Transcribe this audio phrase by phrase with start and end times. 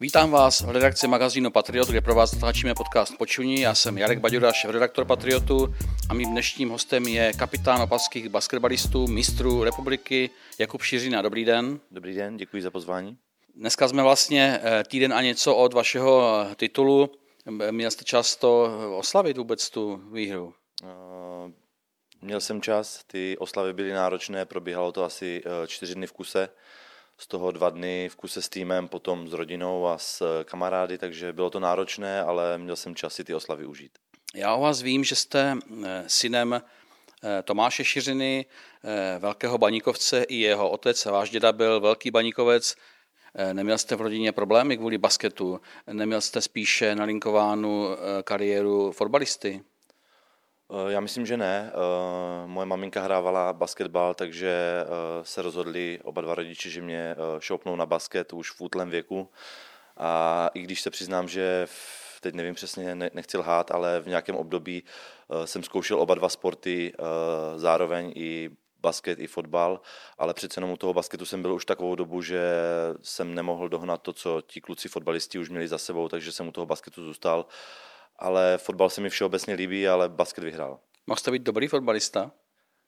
[0.00, 3.60] Vítám vás v redakci magazínu Patriot, kde pro vás natáčíme podcast Počuní.
[3.60, 5.74] Já jsem Jarek Baďura, redaktor Patriotu
[6.08, 11.22] a mým dnešním hostem je kapitán opavských basketbalistů, mistrů republiky Jakub Šiřina.
[11.22, 11.80] Dobrý den.
[11.90, 13.18] Dobrý den, děkuji za pozvání.
[13.54, 17.10] Dneska jsme vlastně eh, týden a něco od vašeho eh, titulu.
[17.70, 20.54] Měl jste čas to oslavit vůbec tu výhru?
[20.82, 21.50] Uh,
[22.22, 26.48] měl jsem čas, ty oslavy byly náročné, probíhalo to asi čtyři dny v kuse
[27.18, 31.32] z toho dva dny v kuse s týmem, potom s rodinou a s kamarády, takže
[31.32, 33.92] bylo to náročné, ale měl jsem čas si ty oslavy užít.
[34.34, 38.46] Já o vás vím, že jste eh, synem eh, Tomáše Šiřiny,
[38.84, 42.76] eh, velkého baníkovce, i jeho otec, váš děda byl velký baníkovec.
[43.52, 45.60] Neměl jste v rodině problémy kvůli basketu?
[45.92, 47.88] Neměl jste spíše nalinkovánu
[48.24, 49.64] kariéru fotbalisty?
[50.70, 51.72] Eh, já myslím, že ne.
[51.72, 54.50] Eh, moje maminka hrávala basketbal, takže
[54.82, 59.30] eh, se rozhodli oba dva rodiče, že mě šoupnou na basket už v útlém věku.
[59.96, 61.66] A i když se přiznám, že
[62.20, 64.82] teď nevím přesně, nechci lhát, ale v nějakém období
[65.44, 66.92] jsem zkoušel oba dva sporty,
[67.56, 69.80] zároveň i basket i fotbal,
[70.18, 72.40] ale přece jenom u toho basketu jsem byl už takovou dobu, že
[73.02, 76.52] jsem nemohl dohnat to, co ti kluci fotbalisti už měli za sebou, takže jsem u
[76.52, 77.46] toho basketu zůstal
[78.18, 80.78] ale fotbal se mi všeobecně líbí, ale basket vyhrál.
[81.06, 82.32] Mohl jste být dobrý fotbalista?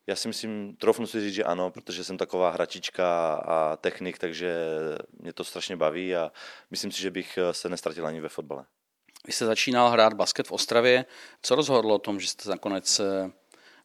[0.07, 4.55] Já si myslím, trofnu si říct, že ano, protože jsem taková hračička a technik, takže
[5.21, 6.33] mě to strašně baví a
[6.71, 8.65] myslím si, že bych se nestratil ani ve fotbale.
[9.27, 11.05] Vy jste začínal hrát basket v Ostravě.
[11.43, 13.31] Co rozhodlo o tom, že jste nakonec eh,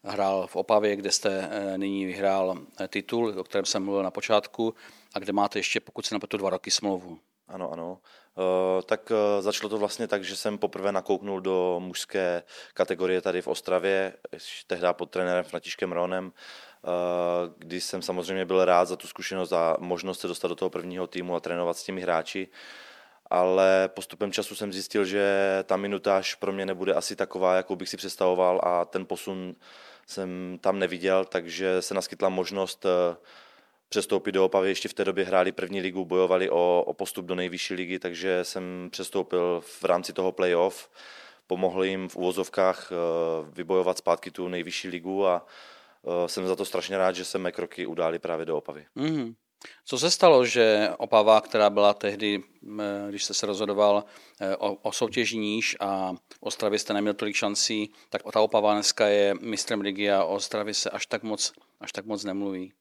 [0.04, 4.12] hrál v Opavě, kde jste eh, nyní vyhrál eh, titul, o kterém jsem mluvil na
[4.12, 4.74] počátku,
[5.14, 7.20] a kde máte ještě, pokud se napětu, dva roky smlouvu?
[7.48, 8.00] Ano, ano.
[8.36, 13.42] Uh, tak uh, začalo to vlastně tak, že jsem poprvé nakouknul do mužské kategorie tady
[13.42, 14.14] v Ostravě,
[14.68, 16.92] tehdy pod trenérem Františkem Ronem, uh,
[17.58, 21.08] kdy jsem samozřejmě byl rád za tu zkušenost a možnost se dostat do toho prvního
[21.08, 22.48] týmu a trénovat s těmi hráči.
[23.30, 27.90] Ale postupem času jsem zjistil, že ta minutáž pro mě nebude asi taková, jakou bych
[27.90, 29.56] si představoval a ten posun
[30.08, 32.86] jsem tam neviděl, takže se naskytla možnost
[33.94, 34.70] přestoupit do Opavy.
[34.70, 38.44] Ještě v té době hráli první ligu, bojovali o, o postup do nejvyšší ligy, takže
[38.44, 40.90] jsem přestoupil v rámci toho playoff.
[41.48, 42.96] Pomohl jim v úvozovkách eh,
[43.52, 47.52] vybojovat zpátky tu nejvyšší ligu a eh, jsem za to strašně rád, že se mé
[47.52, 48.86] kroky udály právě do Opavy.
[48.96, 49.34] Mm.
[49.86, 52.44] Co se stalo, že Opava, která byla tehdy,
[52.80, 54.04] eh, když jste se rozhodoval
[54.58, 59.34] o, o soutěži níž a Ostravě jste neměl tolik šancí, tak ta Opava dneska je
[59.42, 62.74] mistrem ligy a o Ostravě se až tak moc, až tak moc nemluví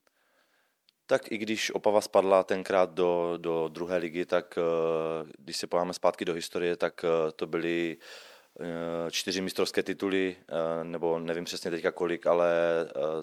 [1.12, 5.92] tak i když Opava spadla tenkrát do, do druhé ligy, tak eh, když se pojáme
[5.92, 7.96] zpátky do historie, tak eh, to byly
[8.60, 10.36] eh, čtyři mistrovské tituly,
[10.82, 12.50] nebo nevím přesně teďka kolik, ale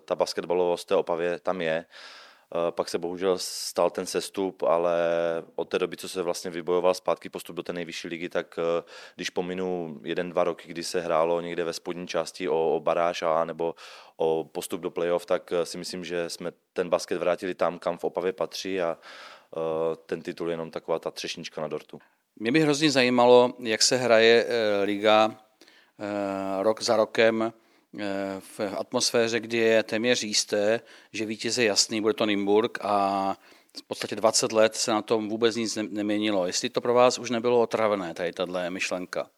[0.05, 1.85] ta basketbalovost té Opavě tam je.
[2.55, 4.97] Eh, pak se bohužel stal ten sestup, ale
[5.55, 8.83] od té doby, co se vlastně vybojoval zpátky postup do té nejvyšší ligy, tak eh,
[9.15, 13.21] když pominu jeden, dva roky, kdy se hrálo někde ve spodní části o, o baráž
[13.21, 13.75] a nebo
[14.17, 17.97] o postup do playoff, tak eh, si myslím, že jsme ten basket vrátili tam, kam
[17.97, 18.97] v Opavě patří a
[20.05, 21.99] ten titul je jenom taková ta třešnička na dortu.
[22.35, 24.47] Mě by hrozně zajímalo, jak se hraje
[24.83, 25.35] liga
[26.61, 27.53] rok za rokem
[28.39, 30.81] v atmosféře, kdy je téměř jisté,
[31.13, 33.35] že vítěz je jasný, bude to Nymburk a
[33.77, 36.45] v podstatě 20 let se na tom vůbec nic neměnilo.
[36.45, 39.29] Jestli to pro vás už nebylo otravné, tady tahle myšlenka?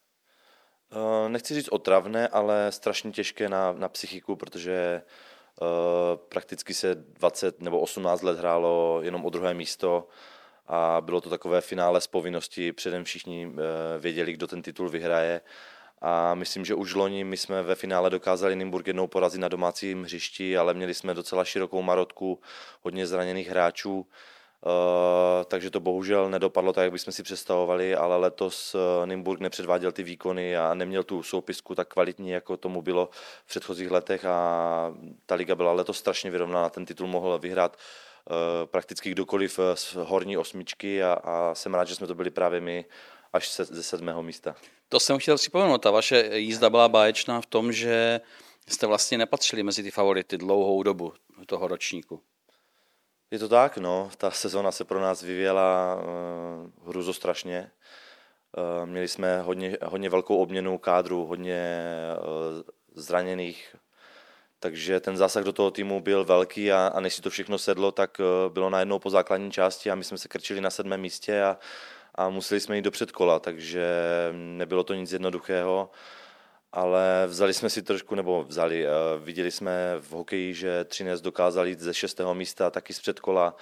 [0.91, 5.01] Eh, nechci říct otravné, ale strašně těžké na, na psychiku, protože
[5.61, 5.67] uh,
[6.29, 10.07] prakticky se 20 nebo 18 let hrálo jenom o druhé místo
[10.67, 13.51] a bylo to takové finále z povinnosti, předem všichni
[13.99, 15.41] věděli, kdo ten titul vyhraje
[16.01, 20.03] a myslím, že už loni my jsme ve finále dokázali Nymburk jednou porazit na domácím
[20.03, 22.39] hřišti, ale měli jsme docela širokou marotku,
[22.81, 24.07] hodně zraněných hráčů,
[24.65, 29.91] Uh, takže to bohužel nedopadlo tak, jak bychom si představovali, ale letos uh, Nymburk nepředváděl
[29.91, 33.09] ty výkony a neměl tu soupisku tak kvalitní, jako tomu bylo
[33.45, 34.25] v předchozích letech.
[34.25, 34.93] A
[35.25, 38.35] ta liga byla letos strašně vyrovnaná, ten titul mohl vyhrát uh,
[38.65, 41.03] prakticky kdokoliv z horní osmičky.
[41.03, 42.85] A, a jsem rád, že jsme to byli právě my
[43.33, 44.55] až se, ze sedmého místa.
[44.89, 48.21] To jsem chtěl připomenout, ta vaše jízda byla báječná v tom, že
[48.67, 51.13] jste vlastně nepatřili mezi ty favority dlouhou dobu
[51.45, 52.21] toho ročníku.
[53.31, 54.09] Je to tak, no.
[54.17, 57.71] Ta sezona se pro nás vyvěla uh, hruzostrašně.
[58.57, 61.87] Uh, měli jsme hodně, hodně velkou obměnu kádru, hodně
[62.19, 62.61] uh,
[62.95, 63.75] zraněných,
[64.59, 67.91] takže ten zásah do toho týmu byl velký a, a než si to všechno sedlo,
[67.91, 71.43] tak uh, bylo najednou po základní části a my jsme se krčili na sedmém místě
[71.43, 71.57] a
[72.15, 73.85] a museli jsme jít do předkola, takže
[74.33, 75.89] nebylo to nic jednoduchého.
[76.73, 78.85] ale vzali jsme si trošku, nebo vzali,
[79.19, 83.55] viděli jsme v hokeji, že Třinec dokázal jít ze šestého místa taky z předkola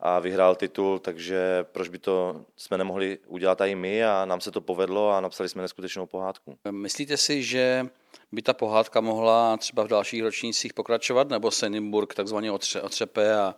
[0.00, 4.50] a vyhrál titul, takže proč by to jsme nemohli udělat i my a nám se
[4.50, 6.58] to povedlo a napsali jsme neskutečnou pohádku.
[6.70, 7.86] Myslíte si, že
[8.32, 13.34] by ta pohádka mohla třeba v dalších ročnících pokračovat, nebo se Nimburg takzvaně otře, otřepe
[13.34, 13.54] a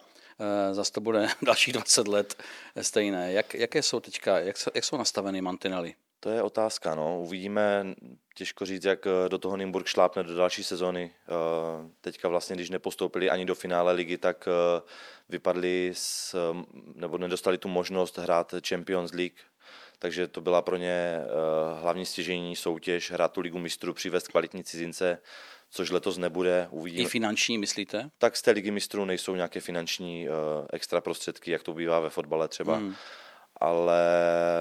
[0.73, 2.43] zase to bude dalších 20 let
[2.81, 3.33] stejné.
[3.33, 5.95] Jak, jaké jsou teďka, jak, jak jsou nastaveny mantinely?
[6.21, 7.21] To je otázka, no.
[7.21, 7.95] Uvidíme,
[8.35, 11.11] těžko říct, jak eh, do toho Nymburk šlápne do další sezony.
[11.15, 14.83] Eh, teďka vlastně, když nepostoupili ani do finále ligy, tak eh,
[15.29, 16.37] vypadli s,
[16.95, 19.39] nebo nedostali tu možnost hrát Champions League,
[19.99, 21.19] takže to byla pro ně
[21.81, 25.19] hlavní stěžení soutěž, hrát tu ligu mistrů, přivést kvalitní cizince,
[25.71, 26.69] což letos nebude.
[26.71, 27.03] Uvidíme.
[27.03, 28.11] I finanční, myslíte?
[28.19, 30.29] Tak z té ligy mistrů nejsou nějaké finanční
[30.73, 32.77] extra prostředky, jak to bývá ve fotbale třeba.
[32.77, 32.95] Hmm
[33.61, 34.03] ale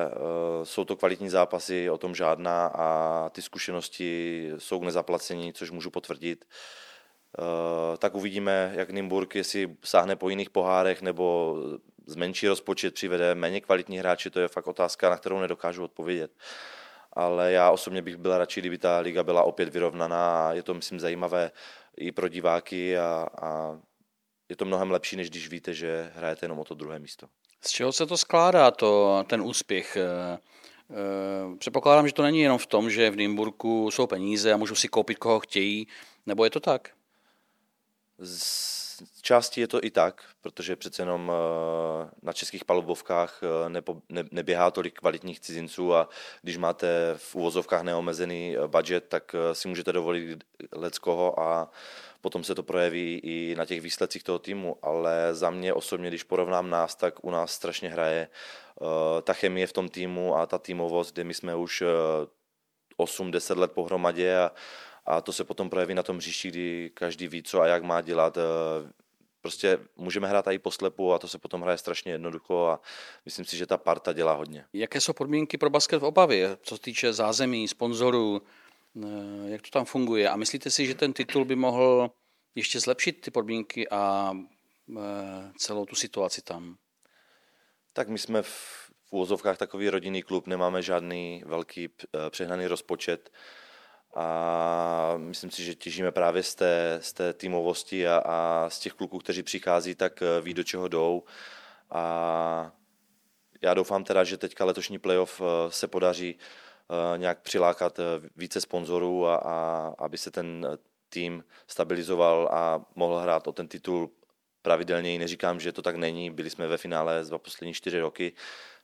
[0.09, 5.71] uh, jsou to kvalitní zápasy, o tom žádná a ty zkušenosti jsou k nezaplacení, což
[5.71, 6.45] můžu potvrdit.
[7.39, 11.55] Uh, tak uvidíme, jak Nymburk, jestli sáhne po jiných pohárech nebo
[12.05, 16.31] zmenší rozpočet, přivede méně kvalitní hráči, to je fakt otázka, na kterou nedokážu odpovědět.
[17.17, 20.73] Ale já osobně bych byl radši, kdyby ta liga byla opět vyrovnaná a je to,
[20.73, 21.51] myslím, zajímavé
[21.97, 23.79] i pro diváky a, a
[24.49, 27.27] je to mnohem lepší, než když víte, že hrajete jenom o to druhé místo.
[27.61, 29.97] Z čeho se to skládá, to, ten úspěch?
[29.97, 30.37] Eh,
[30.89, 34.75] eh, předpokládám, že to není jenom v tom, že v Nymburku jsou peníze a můžou
[34.75, 35.87] si koupit, koho chtějí,
[36.25, 36.89] nebo je to tak?
[38.19, 38.86] Z
[39.21, 44.71] části je to i tak, protože přece jenom eh, na českých palubovkách nepo, ne, neběhá
[44.71, 46.09] tolik kvalitních cizinců a
[46.41, 51.71] když máte v úvozovkách neomezený budget, tak si můžete dovolit leckoho a
[52.21, 56.23] potom se to projeví i na těch výsledcích toho týmu, ale za mě osobně, když
[56.23, 58.27] porovnám nás, tak u nás strašně hraje
[58.79, 58.87] uh,
[59.21, 61.87] ta chemie v tom týmu a ta týmovost, kde my jsme už uh,
[63.05, 64.51] 8-10 let pohromadě a,
[65.07, 68.01] a to se potom projeví na tom hřišti, kdy každý ví, co a jak má
[68.01, 68.37] dělat.
[68.37, 68.43] Uh,
[69.41, 72.79] prostě můžeme hrát i poslepu a to se potom hraje strašně jednoducho a
[73.25, 74.65] myslím si, že ta parta dělá hodně.
[74.73, 78.41] Jaké jsou podmínky pro basket v Opavě, co se týče zázemí, sponzorů,
[79.03, 80.29] Eh, jak to tam funguje.
[80.29, 82.11] A myslíte si, že ten titul by mohl
[82.55, 84.33] ještě zlepšit ty podmínky a
[84.97, 86.77] eh, celou tu situaci tam?
[87.93, 93.29] Tak my jsme v úvozovkách takový rodinný klub, nemáme žádný velký eh, přehnaný rozpočet
[94.15, 98.93] a myslím si, že těžíme právě z té, z té týmovosti a, a z těch
[98.93, 101.23] kluků, kteří přichází, tak ví, do čeho jdou.
[101.91, 102.71] A
[103.61, 106.37] já doufám teda, že teďka letošní playoff se podaří
[106.89, 108.03] Eh, nějak přilákat eh,
[108.35, 110.77] více sponzorů a, a aby se ten eh,
[111.09, 114.11] tým stabilizoval a mohl hrát o ten titul
[114.61, 115.19] pravidelněji.
[115.19, 118.33] Neříkám, že to tak není, byli jsme ve finále za poslední čtyři roky,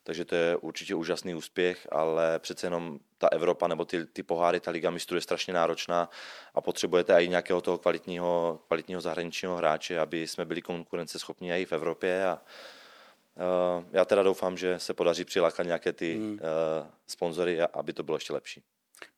[0.04, 4.60] takže to je určitě úžasný úspěch, ale přece jenom ta Evropa nebo ty, ty poháry,
[4.60, 6.10] ta Liga mistrů je strašně náročná
[6.54, 11.72] a potřebujete i nějakého toho kvalitního, kvalitního zahraničního hráče, aby jsme byli konkurenceschopní i v
[11.72, 12.40] Evropě a,
[13.36, 16.38] Eh, já teda doufám, že se podaří přilákat nějaké ty hmm.
[16.42, 18.62] Eh, sponzory, aby to bylo ještě lepší.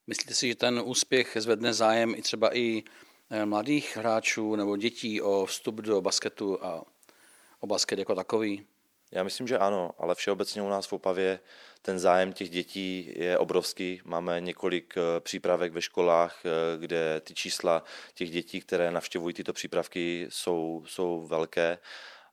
[0.07, 2.83] Myslíte si, že ten úspěch zvedne zájem i třeba i
[3.31, 6.85] eh, mladých hráčů nebo dětí o vstup do basketu a
[7.61, 8.67] o basket jako takový?
[9.13, 11.41] Já myslím, že ano, ale všeobecně u nás v Opavě
[11.83, 14.01] ten zájem těch dětí je obrovský.
[14.05, 16.43] Máme několik přípravek ve školách,
[16.79, 17.83] kde ty čísla
[18.15, 21.79] těch dětí, které navštěvují tyto přípravky, jsou, jsou velké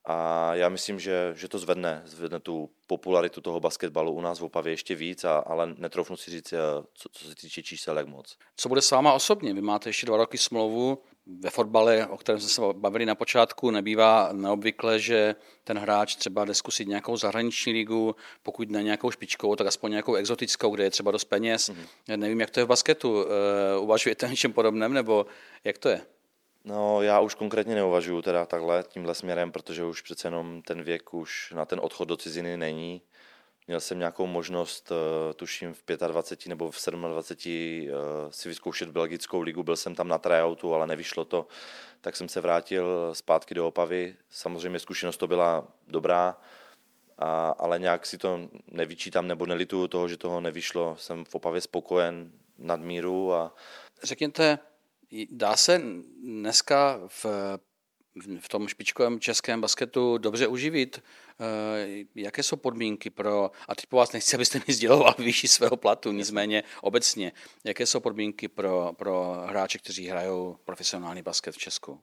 [0.05, 4.43] a já myslím, že, že to zvedne, zvedne tu popularitu toho basketbalu u nás v
[4.43, 6.57] Opavě ještě víc, a, ale netroufnu si říct, eh,
[6.93, 8.37] co, co se týče čísel, jak moc.
[8.55, 9.53] Co bude s váma osobně?
[9.53, 11.03] Vy máte ještě dva roky smlouvu.
[11.25, 16.45] Ve fotbale, o kterém jsme se bavili na počátku, nebývá neobvykle, že ten hráč třeba
[16.45, 20.89] jde zkusit nějakou zahraniční ligu, pokud ne nějakou špičkou, tak aspoň nějakou exotickou, kde je
[20.89, 21.69] třeba dost peněz.
[21.69, 22.17] Mm-hmm.
[22.17, 23.25] Nevím, jak to je v basketu.
[23.25, 25.25] Eh, uvažujete něčem podobném, nebo
[25.63, 26.01] jak to je?
[26.65, 31.13] No, já už konkrétně neuvažuju teda takhle, tímhle směrem, protože už přece jenom ten věk
[31.13, 33.01] už na ten odchod do ciziny není.
[33.67, 36.77] Měl jsem nějakou možnost, eh, tuším v 25 nebo v
[37.09, 37.93] 27 eh,
[38.29, 41.47] si vyzkoušet belgickou ligu, byl jsem tam na tryoutu, ale nevyšlo to,
[42.01, 44.15] tak jsem se vrátil zpátky do Opavy.
[44.29, 46.37] Samozřejmě zkušenost to byla dobrá,
[47.17, 50.95] a, ale nějak si to nevyčítám nebo nelituju toho, že toho nevyšlo.
[50.99, 53.33] Jsem v Opavě spokojen nadmíru.
[53.33, 53.55] A...
[54.03, 54.59] Řekněte,
[55.29, 55.81] Dá se
[56.23, 57.25] dneska v,
[58.39, 61.03] v tom špičkovém českém basketu dobře uživit?
[61.39, 65.77] Eh, jaké jsou podmínky pro, a teď po vás nechci, abyste mi sděloval výši svého
[65.77, 67.31] platu, nicméně obecně,
[67.63, 72.01] jaké jsou podmínky pro, pro hráče, kteří hrajou profesionální basket v Česku?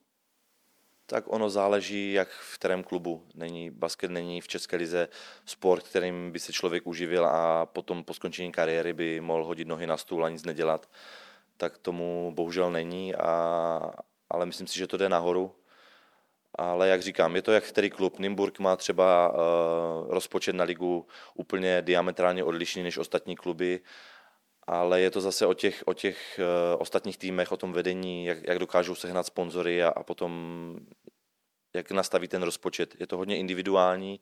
[1.07, 3.27] Tak ono záleží, jak v kterém klubu.
[3.35, 5.09] Není, basket není v České lize
[5.45, 9.87] sport, kterým by se člověk uživil a potom po skončení kariéry by mohl hodit nohy
[9.87, 10.89] na stůl a nic nedělat
[11.61, 13.93] tak tomu bohužel není, a,
[14.31, 15.55] ale myslím si, že to jde nahoru.
[16.61, 18.19] Ale jak říkám, je to jak který klub.
[18.19, 19.37] Nymburk má třeba uh,
[20.11, 23.81] rozpočet na ligu úplně diametrálně odlišný než ostatní kluby,
[24.67, 28.39] ale je to zase o těch, o těch uh, ostatních týmech, o tom vedení, jak,
[28.47, 30.33] jak dokážou sehnat sponzory a, a potom
[31.75, 33.01] jak nastaví ten rozpočet.
[33.01, 34.21] Je to hodně individuální,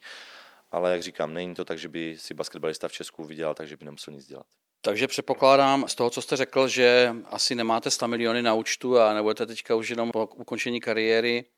[0.71, 3.85] ale jak říkám, není to tak, že by si basketbalista v Česku vydělal, takže by
[3.85, 4.47] nemusel nic dělat.
[4.80, 9.14] Takže předpokládám z toho, co jste řekl, že asi nemáte 100 miliony na účtu a
[9.14, 11.58] nebudete teďka už jenom po ukončení kariéry eh,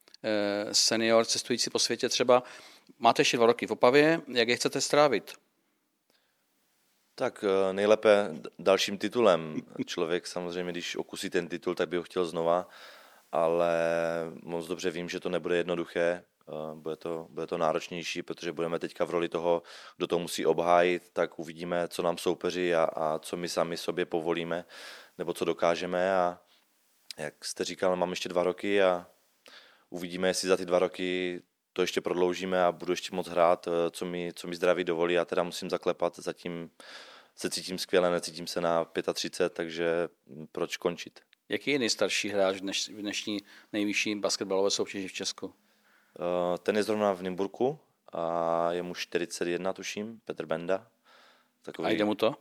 [0.72, 2.42] senior cestující po světě třeba.
[2.98, 5.32] Máte ještě dva roky v Opavě, jak je chcete strávit?
[7.14, 9.62] Tak eh, nejlépe dalším titulem.
[9.86, 12.68] Člověk samozřejmě, když okusí ten titul, tak by ho chtěl znova,
[13.32, 13.74] ale
[14.42, 16.24] moc dobře vím, že to nebude jednoduché.
[16.48, 19.62] Eh, bude to, bude to náročnější, protože budeme teďka v roli toho,
[19.96, 24.06] kdo to musí obhájit, tak uvidíme, co nám soupeří a, a co my sami sobě
[24.06, 24.64] povolíme,
[25.18, 26.38] nebo co dokážeme a
[27.18, 29.06] jak jste říkal, mám ještě dva roky a
[29.90, 31.42] uvidíme, jestli za ty dva roky
[31.72, 35.14] to ještě prodloužíme a budu ještě moc hrát, eh, co mi, co mi zdraví dovolí.
[35.14, 36.70] Já teda musím zaklepat, zatím
[37.36, 40.08] se cítím skvěle, necítím se na 35, takže
[40.52, 41.20] proč končit?
[41.48, 43.38] Jaký je nejstarší hráč v dnešní
[43.72, 45.54] nejvyšší basketbalové soutěži v Česku?
[45.54, 47.78] Eh, ten je zrovna v Nymburku
[48.12, 50.86] a je mu 41, tuším, Petr Benda.
[51.62, 51.88] Takový...
[51.88, 52.34] A jde mu to?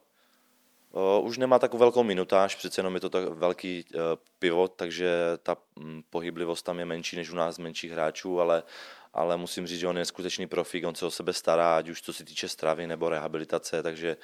[0.92, 4.02] Uh, už nemá takovou velkou minutáž, přece jenom je to tak velký uh,
[4.40, 5.12] pivot, takže
[5.44, 8.64] ta um, pohyblivost tam je menší než u nás menších hráčů, ale,
[9.14, 12.02] ale musím říct, že on je skutečný profík, on se o sebe stará, ať už
[12.02, 14.18] co se týče stravy nebo rehabilitace, takže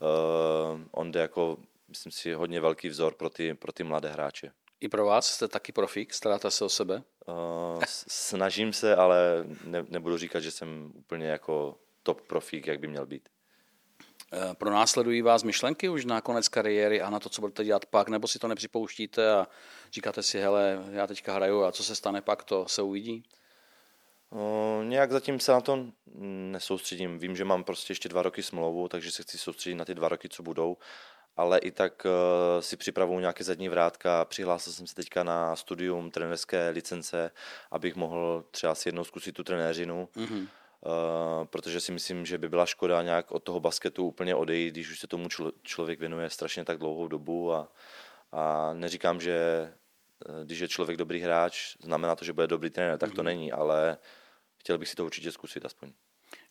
[0.00, 1.56] uh, on jde jako,
[1.88, 4.52] myslím si, hodně velký vzor pro ty, pro ty mladé hráče.
[4.80, 7.02] I pro vás jste taky profík, staráte se o sebe?
[7.26, 12.88] Uh, snažím se, ale ne, nebudu říkat, že jsem úplně jako top profík, jak by
[12.88, 13.28] měl být.
[14.32, 17.86] Eh, pro následují vás myšlenky už na konec kariéry a na to, co budete dělat
[17.86, 19.46] pak, nebo si to nepřipouštíte a
[19.92, 23.24] říkáte si, hele, já teďka hraju a co se stane pak, to se uvidí?
[24.30, 25.86] Uh, nějak zatím se na to
[26.52, 27.18] nesoustředím.
[27.18, 30.08] Vím, že mám prostě ještě dva roky smlouvu, takže se chci soustředit na ty dva
[30.08, 30.76] roky, co budou
[31.38, 34.24] ale i tak uh, si připravuju nějaké zadní vrátka.
[34.24, 37.30] Přihlásil jsem se teďka na studium trenerské licence,
[37.70, 40.08] abych mohl třeba si jednou zkusit tu trenéřinu.
[40.16, 40.48] Mm-hmm.
[40.86, 44.90] Uh, protože si myslím, že by byla škoda nějak od toho basketu úplně odejít, když
[44.90, 47.72] už se tomu člo- člověk věnuje strašně tak dlouhou dobu a,
[48.32, 49.36] a neříkám, že
[50.28, 53.24] eh, když je člověk dobrý hráč, znamená to, že bude dobrý trenér, tak to mm-hmm.
[53.24, 53.98] není, ale
[54.58, 55.92] chtěl bych si to určitě zkusit aspoň.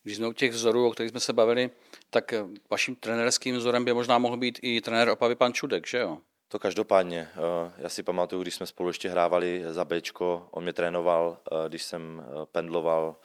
[0.02, 1.70] Když jsme u těch vzorů, o kterých jsme se bavili,
[2.10, 5.98] tak eh, vaším trenérským vzorem by možná mohl být i trenér Opavy pan Čudek, že
[5.98, 6.18] jo?
[6.48, 7.28] To každopádně.
[7.32, 11.68] Eh, já si pamatuju, když jsme spolu ještě hrávali za Bčko, on mě trénoval, eh,
[11.68, 13.16] když jsem pendloval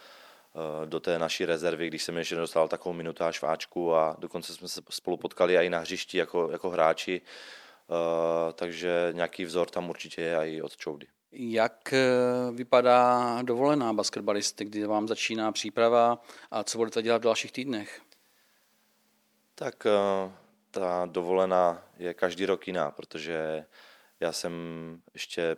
[0.86, 4.68] do té naší rezervy, když jsem ještě nedostal takovou minutáž v Ačku a dokonce jsme
[4.68, 7.22] se spolu potkali i na hřišti jako, jako hráči,
[8.54, 11.08] takže nějaký vzor tam určitě je i od Čoudy.
[11.36, 12.08] Jak eh,
[12.52, 18.02] vypadá dovolená basketbalisty, kdy vám začíná příprava a co budete dělat v dalších týdnech?
[19.56, 20.32] Tak eh,
[20.72, 23.66] ta dovolená je každý rok jiná, protože
[24.20, 24.54] já jsem
[25.14, 25.56] ještě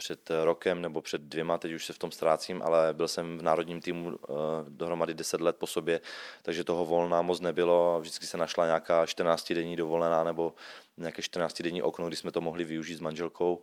[0.00, 3.42] před rokem nebo před dvěma, teď už se v tom ztrácím, ale byl jsem v
[3.42, 4.32] národním týmu eh,
[4.68, 6.00] dohromady 10 let po sobě,
[6.42, 8.00] takže toho volna moc nebylo.
[8.00, 10.54] Vždycky se našla nějaká 14-denní dovolená nebo
[10.96, 13.62] nějaké 14-denní okno, kdy jsme to mohli využít s manželkou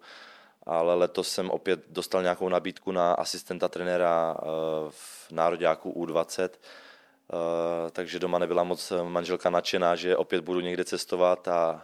[0.67, 4.45] ale letos jsem opět dostal nějakou nabídku na asistenta trenéra eh,
[4.89, 11.47] v nároďáku U20, eh, takže doma nebyla moc manželka nadšená, že opět budu někde cestovat
[11.47, 11.81] a,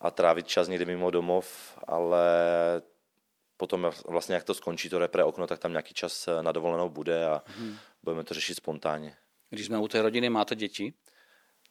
[0.00, 2.26] a trávit čas někde mimo domov, ale
[3.56, 7.26] potom vlastně jak to skončí, to repre okno, tak tam nějaký čas na dovolenou bude
[7.26, 7.76] a hmm.
[8.02, 9.16] budeme to řešit spontánně.
[9.50, 10.94] Když jsme u té rodiny, máte děti?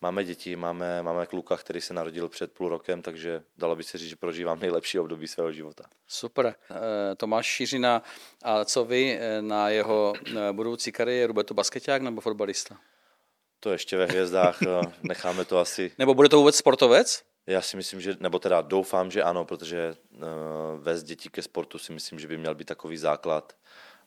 [0.01, 3.97] Máme děti, máme, máme kluka, který se narodil před půl rokem, takže dalo by se
[3.97, 5.83] říct, že prožívám nejlepší období svého života.
[6.07, 6.55] Super.
[6.71, 8.03] Eh, Tomáš Šířina,
[8.43, 11.33] a co vy eh, na jeho eh, budoucí kariéru?
[11.33, 12.77] Bude to basketák nebo fotbalista?
[13.59, 14.59] To ještě ve hvězdách,
[15.03, 15.91] necháme to asi.
[15.99, 17.23] Nebo bude to vůbec sportovec?
[17.47, 20.19] Já si myslím, že, nebo teda doufám, že ano, protože uh,
[20.77, 23.53] vést děti ke sportu si myslím, že by měl být takový základ,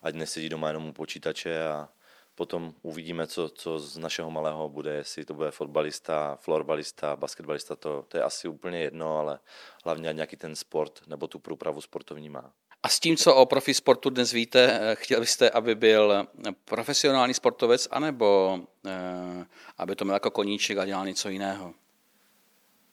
[0.03, 1.89] ať nesedí doma jenom u počítače a
[2.35, 8.05] potom uvidíme, co, co z našeho malého bude, jestli to bude fotbalista, florbalista, basketbalista, to,
[8.09, 9.39] to je asi úplně jedno, ale
[9.85, 12.53] hlavně nějaký ten sport nebo tu průpravu sportovní má.
[12.83, 16.27] A s tím, co o profi sportu dnes víte, eh, chtěl byste, aby byl
[16.65, 19.47] profesionální sportovec, anebo eh,
[19.79, 21.75] aby to měl jako koníček a dělal něco jiného?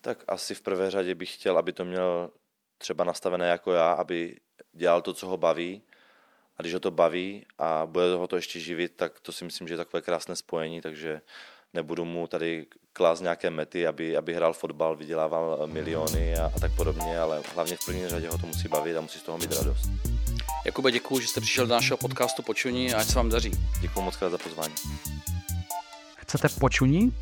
[0.04, 2.30] Tak asi v prvé řadě bych chtěl, aby to měl
[2.78, 4.40] třeba nastavené jako já, aby
[4.74, 5.82] dělal to, co ho baví,
[6.58, 9.68] a když ho to baví a bude ho to ještě živit, tak to si myslím,
[9.68, 11.22] že je takové krásné spojení, takže
[11.74, 16.76] nebudu mu tady klást nějaké mety, aby, aby hrál fotbal, vydělával miliony a, a tak
[16.76, 19.52] podobně, ale hlavně v první řadě ho to musí bavit a musí z toho mít
[19.52, 19.90] radost.
[20.66, 23.52] Jakube, děkuji, že jste přišel do našeho podcastu Počuní a ať se vám daří.
[23.82, 24.74] Děkuji moc za pozvání.
[26.18, 27.14] Chcete Počuní?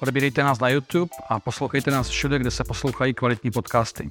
[0.00, 4.10] Odebírejte nás na YouTube a poslouchejte nás všude, kde se poslouchají kvalitní podcasty.